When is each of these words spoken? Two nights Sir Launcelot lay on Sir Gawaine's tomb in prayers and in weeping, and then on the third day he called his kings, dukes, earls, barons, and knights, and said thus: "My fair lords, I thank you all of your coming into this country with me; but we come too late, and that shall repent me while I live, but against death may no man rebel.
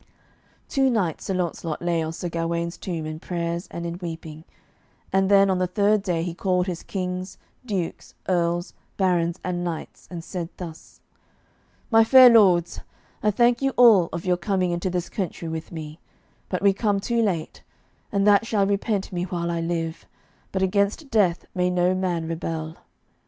Two 0.67 0.89
nights 0.89 1.25
Sir 1.25 1.35
Launcelot 1.35 1.79
lay 1.79 2.01
on 2.01 2.11
Sir 2.11 2.27
Gawaine's 2.27 2.75
tomb 2.75 3.05
in 3.05 3.19
prayers 3.19 3.67
and 3.69 3.85
in 3.85 3.99
weeping, 3.99 4.45
and 5.13 5.29
then 5.29 5.47
on 5.47 5.59
the 5.59 5.67
third 5.67 6.01
day 6.01 6.23
he 6.23 6.33
called 6.33 6.65
his 6.65 6.81
kings, 6.81 7.37
dukes, 7.63 8.15
earls, 8.27 8.73
barons, 8.97 9.39
and 9.43 9.63
knights, 9.63 10.07
and 10.09 10.23
said 10.23 10.49
thus: 10.57 11.01
"My 11.91 12.03
fair 12.03 12.31
lords, 12.31 12.79
I 13.21 13.29
thank 13.29 13.61
you 13.61 13.73
all 13.77 14.09
of 14.11 14.25
your 14.25 14.37
coming 14.37 14.71
into 14.71 14.89
this 14.89 15.07
country 15.07 15.47
with 15.47 15.71
me; 15.71 15.99
but 16.49 16.63
we 16.63 16.73
come 16.73 16.99
too 16.99 17.21
late, 17.21 17.61
and 18.11 18.25
that 18.25 18.47
shall 18.47 18.65
repent 18.65 19.13
me 19.13 19.25
while 19.25 19.51
I 19.51 19.61
live, 19.61 20.07
but 20.51 20.63
against 20.63 21.11
death 21.11 21.45
may 21.53 21.69
no 21.69 21.93
man 21.93 22.27
rebel. 22.27 22.75